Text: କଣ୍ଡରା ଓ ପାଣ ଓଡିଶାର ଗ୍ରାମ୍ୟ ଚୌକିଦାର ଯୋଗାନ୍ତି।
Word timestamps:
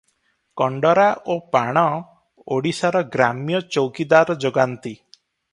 କଣ୍ଡରା 0.59 1.03
ଓ 1.33 1.35
ପାଣ 1.55 1.83
ଓଡିଶାର 2.57 3.05
ଗ୍ରାମ୍ୟ 3.17 3.63
ଚୌକିଦାର 3.77 4.41
ଯୋଗାନ୍ତି। 4.47 4.99